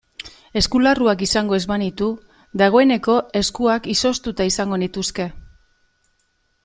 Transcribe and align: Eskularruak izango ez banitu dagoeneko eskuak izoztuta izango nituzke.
Eskularruak 0.59 1.19
izango 1.25 1.57
ez 1.57 1.67
banitu 1.71 2.07
dagoeneko 2.61 3.19
eskuak 3.43 3.91
izoztuta 3.97 4.49
izango 4.53 4.81
nituzke. 4.85 5.33